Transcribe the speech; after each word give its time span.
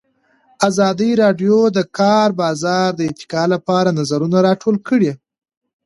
ازادي 0.67 1.11
راډیو 1.23 1.57
د 1.71 1.73
د 1.77 1.79
کار 1.99 2.29
بازار 2.41 2.89
د 2.95 3.01
ارتقا 3.09 3.43
لپاره 3.53 3.89
نظرونه 3.99 4.37
راټول 4.47 4.75
کړي. 4.87 5.11